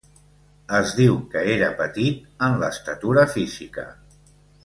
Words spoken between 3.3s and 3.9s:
física.